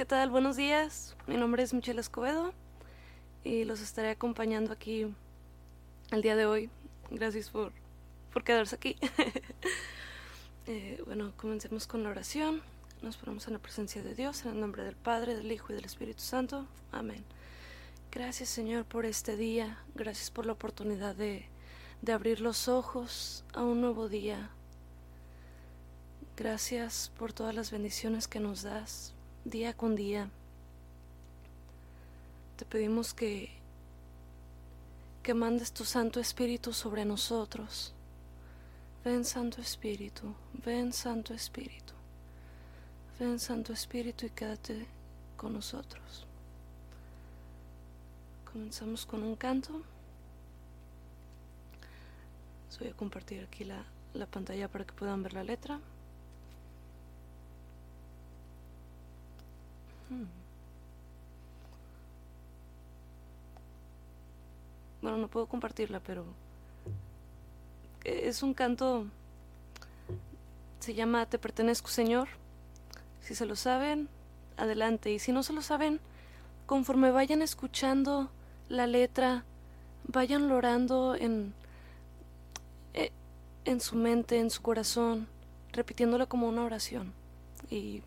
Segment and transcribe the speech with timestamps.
[0.00, 0.30] ¿qué tal?
[0.30, 1.14] Buenos días.
[1.26, 2.54] Mi nombre es Michelle Escobedo
[3.44, 5.14] y los estaré acompañando aquí
[6.10, 6.70] el día de hoy.
[7.10, 7.74] Gracias por,
[8.32, 8.96] por quedarse aquí.
[10.66, 12.62] Eh, bueno, comencemos con la oración.
[13.02, 15.74] Nos ponemos en la presencia de Dios, en el nombre del Padre, del Hijo y
[15.74, 16.66] del Espíritu Santo.
[16.92, 17.22] Amén.
[18.10, 19.82] Gracias Señor por este día.
[19.94, 21.46] Gracias por la oportunidad de,
[22.00, 24.50] de abrir los ojos a un nuevo día.
[26.36, 30.30] Gracias por todas las bendiciones que nos das día con día.
[32.56, 33.50] Te pedimos que,
[35.22, 37.94] que mandes tu Santo Espíritu sobre nosotros.
[39.04, 41.94] Ven Santo Espíritu, ven Santo Espíritu.
[43.18, 44.86] Ven Santo Espíritu y quédate
[45.36, 46.26] con nosotros.
[48.50, 49.82] Comenzamos con un canto.
[52.78, 55.80] voy a compartir aquí la pantalla para que puedan ver la letra.
[65.02, 66.24] Bueno, no puedo compartirla, pero
[68.04, 69.06] es un canto,
[70.80, 72.28] se llama Te pertenezco Señor.
[73.20, 74.08] Si se lo saben,
[74.56, 75.12] adelante.
[75.12, 76.00] Y si no se lo saben,
[76.66, 78.30] conforme vayan escuchando
[78.68, 79.44] la letra,
[80.06, 81.54] vayan lorando en,
[82.94, 83.12] eh,
[83.64, 85.28] en su mente, en su corazón,
[85.72, 87.12] repitiéndola como una oración.
[87.70, 88.02] Y,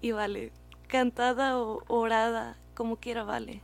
[0.00, 0.52] y vale,
[0.88, 3.62] cantada o orada, como quiera, vale.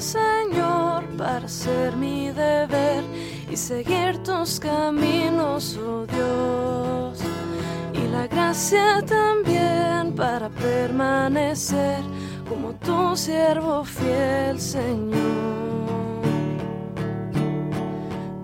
[0.00, 3.02] Señor, para hacer mi deber
[3.50, 7.18] y seguir tus caminos, oh Dios.
[7.92, 12.00] Y la gracia también para permanecer
[12.48, 15.18] como tu siervo fiel, Señor.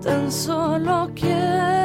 [0.01, 1.84] Tan solo quiero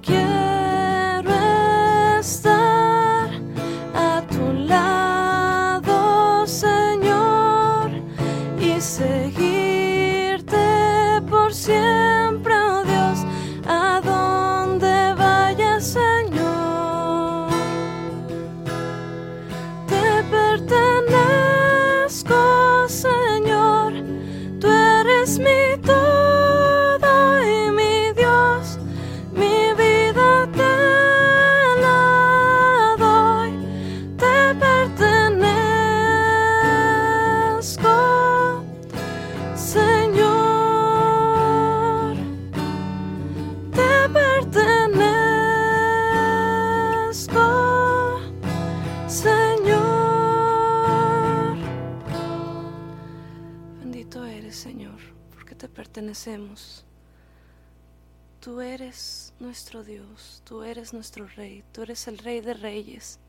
[58.39, 63.19] Tú eres nuestro Dios, tú eres nuestro Rey, tú eres el Rey de Reyes.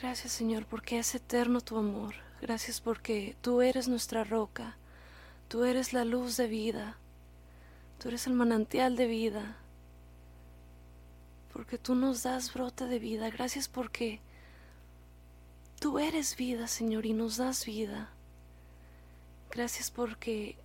[0.00, 2.14] Gracias Señor porque es eterno tu amor.
[2.40, 4.76] Gracias porque tú eres nuestra roca,
[5.48, 6.96] tú eres la luz de vida,
[7.98, 9.56] tú eres el manantial de vida.
[11.52, 13.28] Porque tú nos das brote de vida.
[13.30, 14.20] Gracias porque
[15.78, 18.12] tú eres vida, Señor, y nos das vida.
[19.50, 20.56] Gracias porque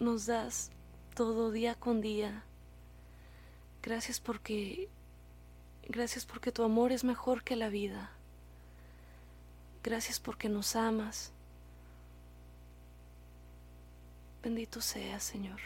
[0.00, 0.70] nos das
[1.14, 2.42] todo día con día.
[3.82, 4.88] Gracias porque
[5.88, 8.10] gracias porque tu amor es mejor que la vida.
[9.82, 11.32] Gracias porque nos amas.
[14.42, 15.60] Bendito sea, Señor.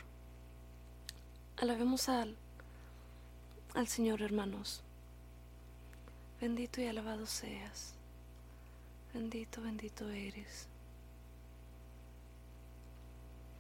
[1.57, 2.37] Alabemos al,
[3.75, 4.83] al Señor, hermanos.
[6.41, 7.94] Bendito y alabado seas.
[9.15, 10.67] Bendito, bendito eres.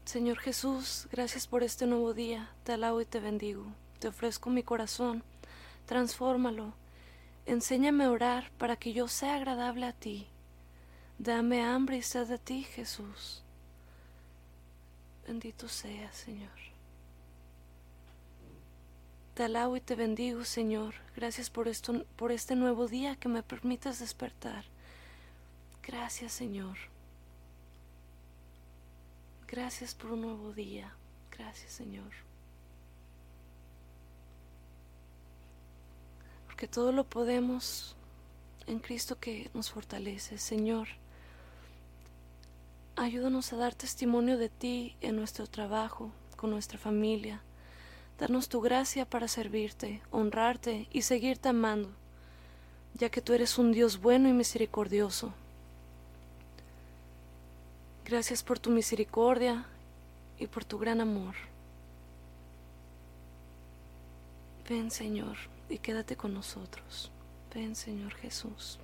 [0.05, 2.51] Señor Jesús, gracias por este nuevo día.
[2.65, 3.65] Te alabo y te bendigo.
[4.01, 5.23] Te ofrezco mi corazón.
[5.87, 6.75] Transfórmalo.
[7.47, 10.27] Enséñame a orar para que yo sea agradable a ti.
[11.19, 13.45] Dame hambre y sed de ti, Jesús.
[15.25, 16.51] Bendito seas, Señor.
[19.35, 20.95] Te alabo y te bendigo, Señor.
[21.15, 24.74] Gracias por, esto, por este nuevo día que me permites despertar.
[25.87, 26.77] Gracias, Señor.
[29.47, 30.95] Gracias por un nuevo día.
[31.31, 32.11] Gracias, Señor.
[36.47, 37.97] Porque todo lo podemos
[38.67, 40.89] en Cristo que nos fortalece, Señor.
[42.97, 47.43] Ayúdanos a dar testimonio de ti en nuestro trabajo, con nuestra familia.
[48.19, 51.91] Danos tu gracia para servirte, honrarte y seguirte amando,
[52.95, 55.35] ya que tú eres un Dios bueno y misericordioso.
[58.05, 59.65] Gracias por tu misericordia
[60.39, 61.35] y por tu gran amor.
[64.69, 65.37] Ven Señor
[65.71, 67.11] y quédate con nosotros.
[67.55, 68.79] Ven Señor Jesús.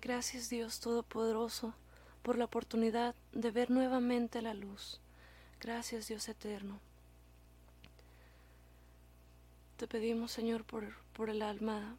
[0.00, 1.74] Gracias Dios Todopoderoso
[2.22, 5.00] por la oportunidad de ver nuevamente la luz.
[5.60, 6.80] Gracias Dios Eterno.
[9.76, 11.96] Te pedimos Señor por, por el alma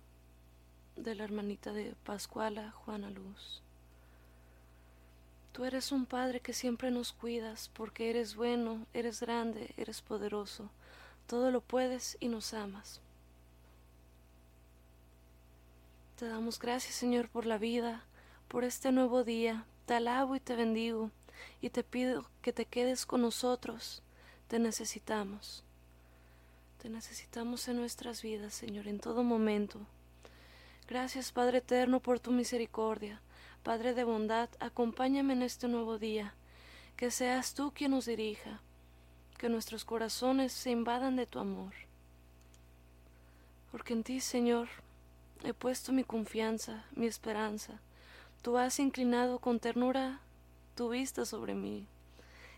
[0.95, 3.61] de la hermanita de Pascuala, Juana Luz.
[5.59, 10.69] Tú eres un Padre que siempre nos cuidas porque eres bueno, eres grande, eres poderoso.
[11.27, 13.01] Todo lo puedes y nos amas.
[16.17, 18.05] Te damos gracias, Señor, por la vida,
[18.47, 19.65] por este nuevo día.
[19.85, 21.11] Te alabo y te bendigo
[21.59, 24.01] y te pido que te quedes con nosotros.
[24.47, 25.65] Te necesitamos.
[26.81, 29.81] Te necesitamos en nuestras vidas, Señor, en todo momento.
[30.87, 33.19] Gracias, Padre eterno, por tu misericordia.
[33.63, 36.33] Padre de bondad, acompáñame en este nuevo día.
[36.95, 38.61] Que seas tú quien nos dirija.
[39.37, 41.73] Que nuestros corazones se invadan de tu amor.
[43.71, 44.69] Porque en ti, Señor,
[45.43, 47.81] he puesto mi confianza, mi esperanza.
[48.41, 50.21] Tú has inclinado con ternura
[50.75, 51.87] tu vista sobre mí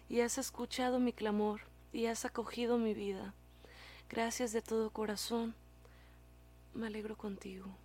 [0.07, 3.33] y has escuchado mi clamor y has acogido mi vida.
[4.09, 5.55] Gracias de todo corazón.
[6.73, 7.80] Me alegro contigo.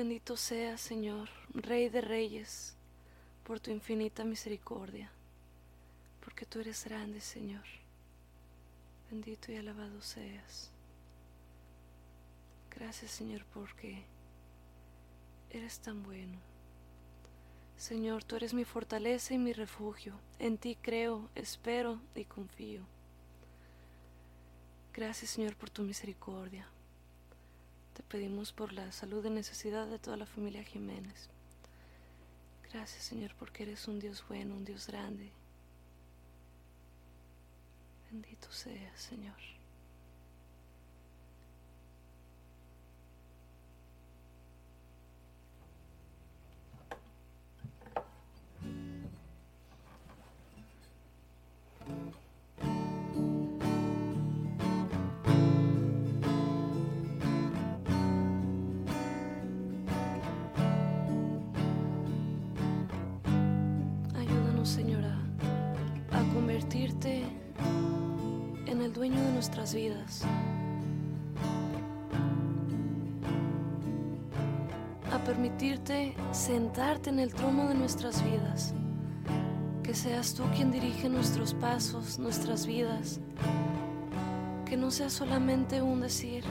[0.00, 2.74] Bendito seas, Señor, Rey de Reyes,
[3.44, 5.12] por tu infinita misericordia,
[6.24, 7.66] porque tú eres grande, Señor.
[9.10, 10.70] Bendito y alabado seas.
[12.70, 14.02] Gracias, Señor, porque
[15.50, 16.38] eres tan bueno.
[17.76, 20.18] Señor, tú eres mi fortaleza y mi refugio.
[20.38, 22.86] En ti creo, espero y confío.
[24.94, 26.66] Gracias, Señor, por tu misericordia.
[28.00, 31.28] Te pedimos por la salud y necesidad de toda la familia Jiménez.
[32.72, 35.30] Gracias Señor porque eres un Dios bueno, un Dios grande.
[38.10, 39.36] Bendito seas Señor.
[69.40, 70.20] Nuestras vidas.
[75.10, 78.74] A permitirte sentarte en el trono de nuestras vidas.
[79.82, 83.18] Que seas tú quien dirige nuestros pasos, nuestras vidas.
[84.66, 86.44] Que no sea solamente un decir,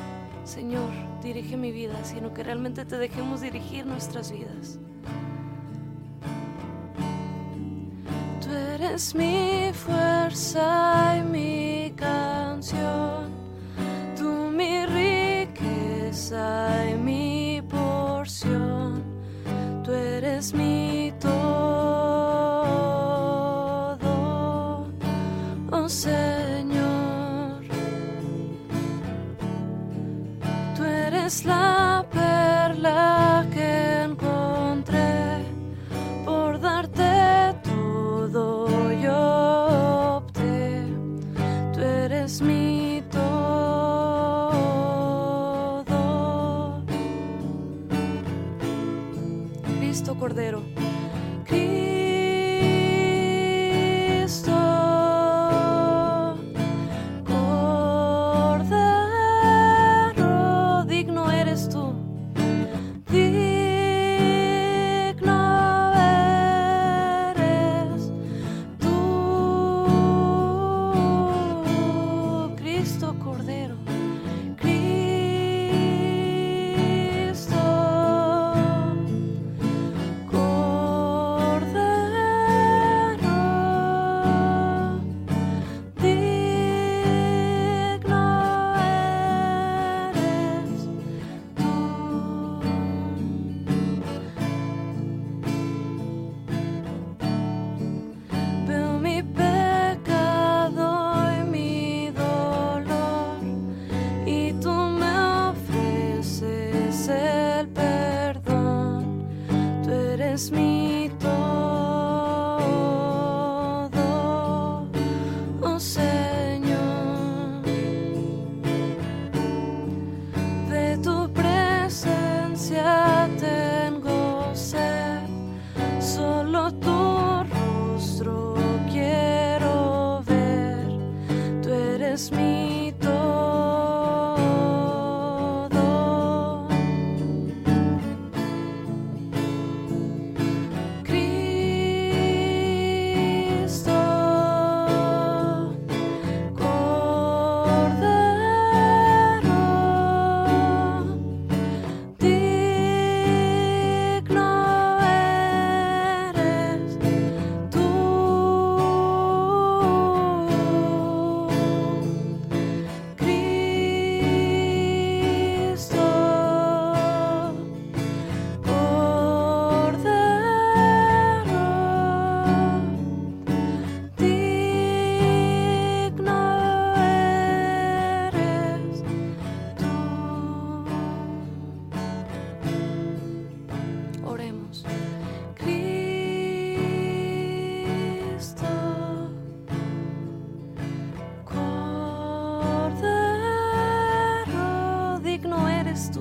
[0.44, 0.90] Señor,
[1.22, 4.80] dirige mi vida, sino que realmente te dejemos dirigir nuestras vidas.
[8.82, 10.89] eres mi fuerza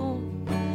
[0.00, 0.67] Oh.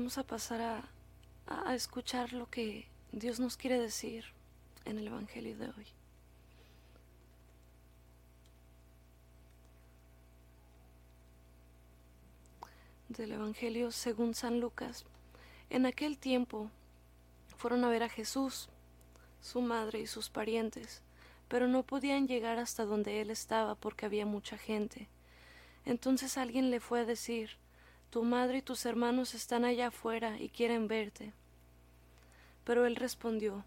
[0.00, 0.82] Vamos a pasar a,
[1.46, 4.24] a escuchar lo que Dios nos quiere decir
[4.86, 5.86] en el Evangelio de hoy.
[13.10, 15.04] Del Evangelio según San Lucas.
[15.68, 16.70] En aquel tiempo
[17.58, 18.70] fueron a ver a Jesús,
[19.42, 21.02] su madre y sus parientes,
[21.46, 25.08] pero no podían llegar hasta donde él estaba porque había mucha gente.
[25.84, 27.59] Entonces alguien le fue a decir,
[28.10, 31.32] Tu madre y tus hermanos están allá afuera y quieren verte.
[32.64, 33.64] Pero él respondió,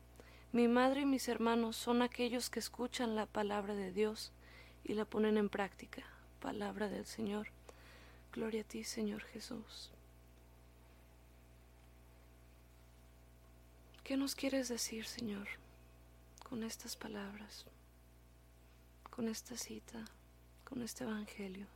[0.52, 4.34] Mi madre y mis hermanos son aquellos que escuchan la palabra de Dios
[4.84, 6.04] y la ponen en práctica.
[6.42, 7.48] Palabra del Señor.
[8.34, 9.92] Gloria a ti, Señor Jesús.
[14.04, 15.48] ¿Qué nos quieres decir, Señor,
[16.50, 17.66] con estas palabras,
[19.10, 20.03] con esta cita,
[20.66, 21.68] con este Evangelio?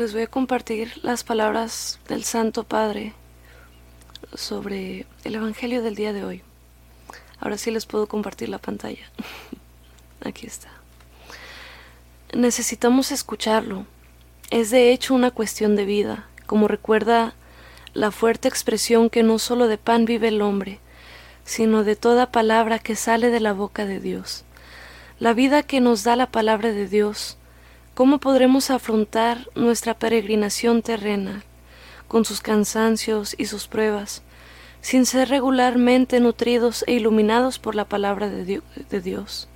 [0.00, 3.12] Les voy a compartir las palabras del Santo Padre
[4.32, 6.42] sobre el Evangelio del día de hoy.
[7.38, 9.10] Ahora sí les puedo compartir la pantalla.
[10.24, 10.70] Aquí está.
[12.32, 13.84] Necesitamos escucharlo.
[14.50, 17.34] Es de hecho una cuestión de vida, como recuerda
[17.92, 20.80] la fuerte expresión que no solo de pan vive el hombre,
[21.44, 24.46] sino de toda palabra que sale de la boca de Dios.
[25.18, 27.36] La vida que nos da la palabra de Dios
[27.94, 31.42] ¿Cómo podremos afrontar nuestra peregrinación terrena,
[32.06, 34.22] con sus cansancios y sus pruebas,
[34.80, 38.62] sin ser regularmente nutridos e iluminados por la palabra de,
[39.02, 39.48] Dios?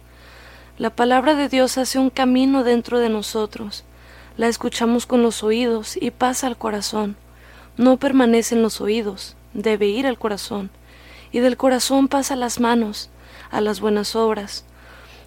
[0.78, 3.84] La palabra de Dios hace un camino dentro de nosotros,
[4.36, 7.16] la escuchamos con los oídos y pasa al corazón.
[7.76, 10.70] No permanece en los oídos, debe ir al corazón,
[11.30, 13.10] y del corazón pasa a las manos,
[13.52, 14.64] a las buenas obras,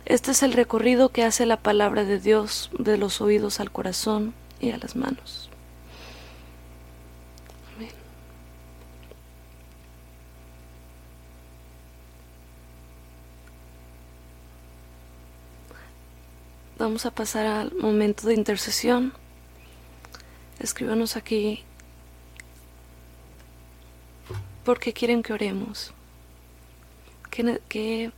[0.07, 4.33] este es el recorrido que hace la palabra de Dios de los oídos al corazón
[4.61, 5.49] y a las manos.
[7.75, 7.89] Amén.
[16.77, 19.11] Vamos a pasar al momento de intercesión.
[20.59, 21.65] Escríbanos aquí
[24.63, 25.93] por qué quieren que oremos.
[27.29, 28.11] ¿Qué, qué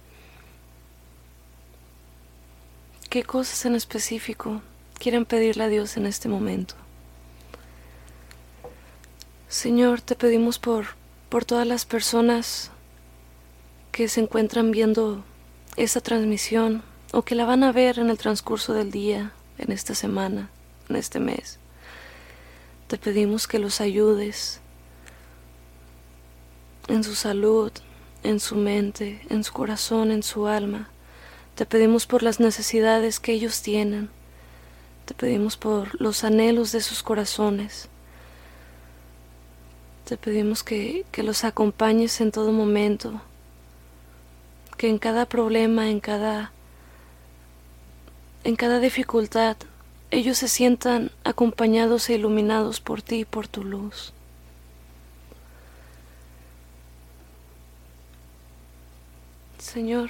[3.10, 4.62] ¿Qué cosas en específico
[5.00, 6.76] quieren pedirle a Dios en este momento?
[9.48, 10.90] Señor, te pedimos por,
[11.28, 12.70] por todas las personas
[13.92, 15.24] que se encuentran viendo
[15.76, 19.96] esta transmisión o que la van a ver en el transcurso del día, en esta
[19.96, 20.52] semana,
[20.88, 21.58] en este mes.
[22.86, 24.62] Te pedimos que los ayudes
[26.88, 27.72] en su salud,
[28.22, 30.92] en su mente, en su corazón, en su alma
[31.60, 34.10] te pedimos por las necesidades que ellos tienen.
[35.04, 37.90] Te pedimos por los anhelos de sus corazones.
[40.06, 43.22] Te pedimos que, que los acompañes en todo momento.
[44.78, 46.54] Que en cada problema, en cada,
[48.46, 49.58] en cada dificultad,
[50.12, 54.14] ellos se sientan acompañados e iluminados por ti y por tu luz.
[59.58, 60.10] Señor,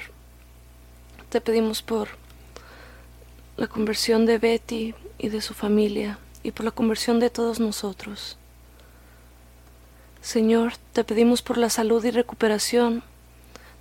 [1.30, 2.10] te pedimos por
[3.56, 8.38] la conversión de Betty y de su familia y por la conversión de todos nosotros.
[10.22, 13.04] Señor, te pedimos por la salud y recuperación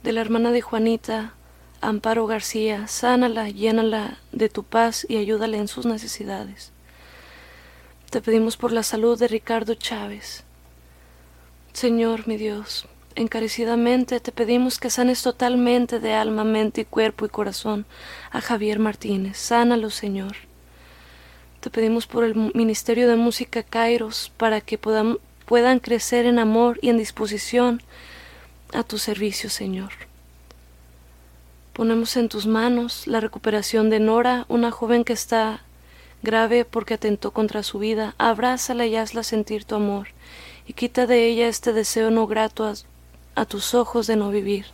[0.02, 1.32] de la hermana de Juanita,
[1.80, 6.72] Amparo García, sánala, llénala de tu paz y ayúdale en sus necesidades.
[8.10, 10.44] Te pedimos por la salud de Ricardo Chávez.
[11.72, 12.86] Señor, mi Dios,
[13.18, 17.84] encarecidamente te pedimos que sanes totalmente de alma, mente y cuerpo y corazón
[18.30, 19.36] a Javier Martínez.
[19.36, 20.36] Sánalo, Señor.
[21.60, 26.78] Te pedimos por el Ministerio de Música Kairos para que puedan, puedan crecer en amor
[26.80, 27.82] y en disposición
[28.72, 29.90] a tu servicio, Señor.
[31.72, 35.62] Ponemos en tus manos la recuperación de Nora, una joven que está
[36.22, 38.14] grave porque atentó contra su vida.
[38.18, 40.08] Abrázala y hazla sentir tu amor
[40.68, 42.70] y quita de ella este deseo no grato
[43.40, 44.66] a, tus ojos de no vivir.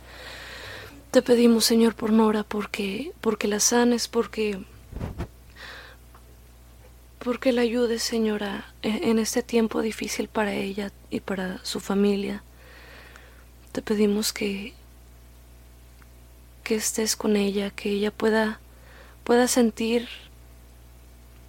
[1.11, 4.63] Te pedimos, Señor, por Nora, porque, porque la sanes, porque,
[7.19, 12.43] porque la ayudes, Señora, en este tiempo difícil para ella y para su familia.
[13.71, 14.73] Te pedimos que,
[16.65, 18.59] que estés con ella, que ella pueda,
[19.23, 20.09] pueda sentir,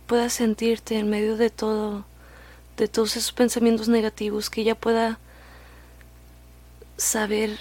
[0.07, 2.05] pueda sentirte en medio de todo,
[2.77, 5.19] de todos esos pensamientos negativos, que ella pueda
[6.97, 7.59] saber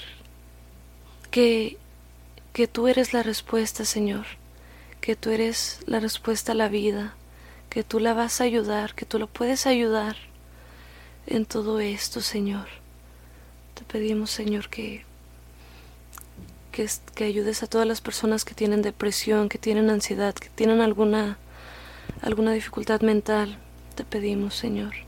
[1.32, 1.78] que,
[2.54, 4.26] que tú eres la respuesta, Señor,
[5.02, 7.16] que tú eres la respuesta a la vida,
[7.70, 10.16] que tú la vas a ayudar, que tú lo puedes ayudar
[11.28, 12.68] en todo esto, Señor.
[13.74, 15.04] Te pedimos, Señor, que,
[16.72, 20.82] que, que, ayudes a todas las personas que tienen depresión, que tienen ansiedad, que tienen
[20.82, 21.38] alguna,
[22.22, 23.58] alguna dificultad mental.
[23.96, 25.05] Te pedimos, Señor.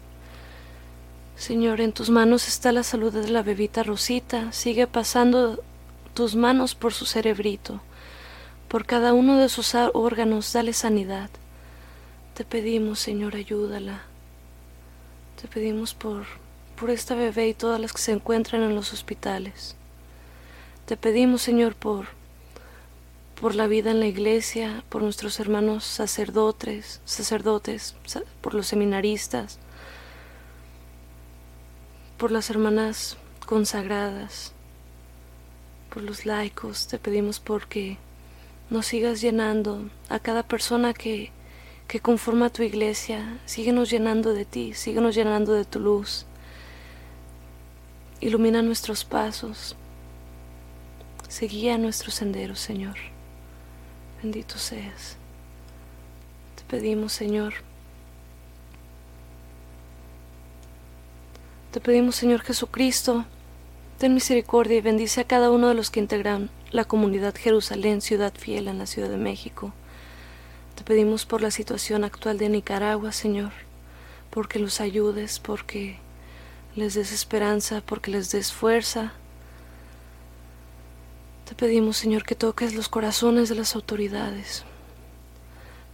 [1.37, 4.51] Señor, en tus manos está la salud de la bebita Rosita.
[4.51, 5.63] Sigue pasando
[6.15, 7.79] tus manos por su cerebrito.
[8.67, 11.29] Por cada uno de sus órganos, dale sanidad.
[12.33, 14.01] Te pedimos, Señor, ayúdala.
[15.39, 16.25] Te pedimos por,
[16.75, 19.75] por esta bebé y todas las que se encuentran en los hospitales.
[20.87, 22.07] Te pedimos, Señor, por,
[23.39, 27.95] por la vida en la iglesia, por nuestros hermanos sacerdotes, sacerdotes,
[28.41, 29.59] por los seminaristas,
[32.17, 34.51] por las hermanas consagradas,
[35.93, 37.97] por los laicos, te pedimos porque
[38.69, 41.31] nos sigas llenando a cada persona que,
[41.87, 46.25] que conforma tu iglesia, síguenos llenando de ti, síguenos llenando de tu luz.
[48.19, 49.75] Ilumina nuestros pasos,
[51.29, 52.95] seguía nuestros senderos, Señor.
[54.23, 55.17] Bendito seas.
[56.55, 57.53] Te pedimos, Señor,
[61.71, 63.25] Te pedimos, Señor Jesucristo,
[63.97, 68.33] ten misericordia y bendice a cada uno de los que integran la comunidad Jerusalén, ciudad
[68.33, 69.73] fiel en la Ciudad de México.
[70.75, 73.51] Te pedimos por la situación actual de Nicaragua, Señor,
[74.29, 75.97] porque los ayudes, porque
[76.75, 79.11] les des esperanza, porque les des fuerza.
[81.45, 84.63] Te pedimos, Señor, que toques los corazones de las autoridades.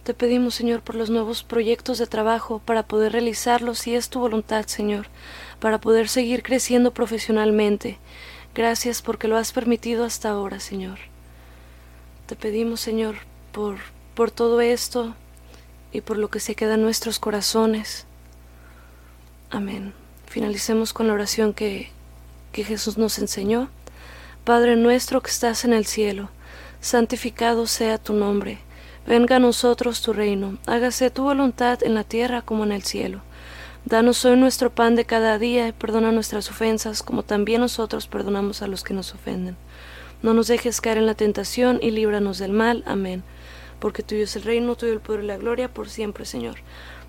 [0.04, 4.20] Te pedimos, Señor, por los nuevos proyectos de trabajo para poder realizarlos si es tu
[4.20, 5.06] voluntad, Señor,
[5.60, 7.96] para poder seguir creciendo profesionalmente.
[8.54, 10.98] Gracias porque lo has permitido hasta ahora, Señor.
[12.26, 13.14] Te pedimos, Señor,
[13.50, 13.78] por,
[14.14, 15.14] por todo esto
[15.90, 18.04] y por lo que se queda en nuestros corazones.
[19.48, 19.94] Amén.
[20.26, 21.88] Finalicemos con la oración que,
[22.52, 23.70] que Jesús nos enseñó.
[24.44, 26.28] Padre nuestro que estás en el cielo,
[26.82, 28.58] santificado sea tu nombre
[29.06, 33.20] Venga a nosotros tu reino, hágase tu voluntad en la tierra como en el cielo.
[33.84, 38.62] Danos hoy nuestro pan de cada día y perdona nuestras ofensas como también nosotros perdonamos
[38.62, 39.58] a los que nos ofenden.
[40.22, 42.82] No nos dejes caer en la tentación y líbranos del mal.
[42.86, 43.22] Amén.
[43.80, 46.56] Porque tuyo es el reino, tuyo el poder y la gloria por siempre, Señor.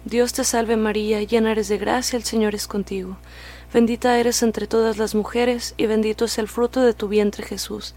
[0.03, 3.15] Dios te salve María, llena eres de gracia, el Señor es contigo.
[3.73, 7.95] Bendita eres entre todas las mujeres y bendito es el fruto de tu vientre Jesús.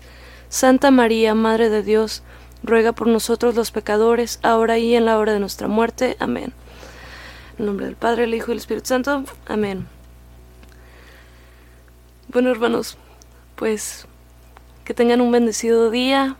[0.48, 2.22] Santa María, Madre de Dios,
[2.62, 6.16] ruega por nosotros los pecadores, ahora y en la hora de nuestra muerte.
[6.18, 6.52] Amén.
[7.58, 9.24] En nombre del Padre, el Hijo y el Espíritu Santo.
[9.46, 9.86] Amén.
[12.28, 12.96] Bueno, hermanos,
[13.56, 14.06] pues
[14.84, 16.36] que tengan un bendecido día,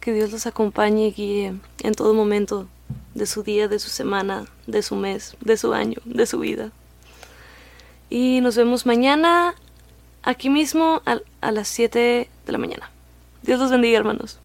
[0.00, 2.68] que Dios los acompañe y guíe en todo momento
[3.14, 6.70] de su día, de su semana, de su mes, de su año, de su vida.
[8.08, 9.54] Y nos vemos mañana
[10.22, 12.90] aquí mismo a, a las 7 de la mañana.
[13.42, 14.40] Dios los bendiga, hermanos.